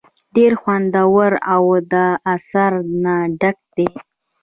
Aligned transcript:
ډېر 0.35 0.53
خوندور 0.61 1.31
او 1.53 1.63
د 1.93 1.95
اثر 2.33 2.71
نه 3.03 3.15
ډک 3.39 3.57
دے۔ 3.75 3.85